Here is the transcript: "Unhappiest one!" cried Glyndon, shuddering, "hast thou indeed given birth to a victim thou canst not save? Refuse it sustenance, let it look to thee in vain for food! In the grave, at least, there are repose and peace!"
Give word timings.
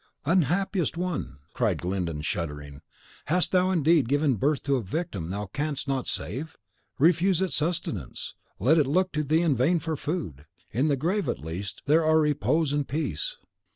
"Unhappiest 0.25 0.97
one!" 0.97 1.37
cried 1.53 1.79
Glyndon, 1.79 2.23
shuddering, 2.23 2.81
"hast 3.25 3.51
thou 3.51 3.69
indeed 3.69 4.09
given 4.09 4.33
birth 4.33 4.63
to 4.63 4.77
a 4.77 4.81
victim 4.81 5.29
thou 5.29 5.45
canst 5.45 5.87
not 5.87 6.07
save? 6.07 6.57
Refuse 6.97 7.39
it 7.39 7.53
sustenance, 7.53 8.33
let 8.57 8.79
it 8.79 8.87
look 8.87 9.11
to 9.11 9.23
thee 9.23 9.43
in 9.43 9.55
vain 9.55 9.77
for 9.77 9.95
food! 9.95 10.47
In 10.71 10.87
the 10.87 10.97
grave, 10.97 11.29
at 11.29 11.37
least, 11.37 11.83
there 11.85 12.03
are 12.03 12.17
repose 12.19 12.73
and 12.73 12.87
peace!" 12.87 13.37